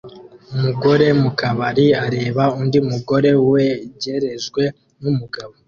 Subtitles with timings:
[0.53, 4.63] Umugore mukabari areba undi mugore wegerejwe
[5.01, 5.53] numugabo